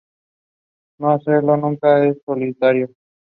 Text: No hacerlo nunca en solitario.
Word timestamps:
No 0.97 1.11
hacerlo 1.11 1.57
nunca 1.57 2.03
en 2.03 2.19
solitario. 2.25 2.89